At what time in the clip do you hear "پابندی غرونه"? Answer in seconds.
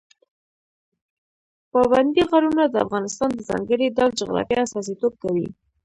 1.71-2.63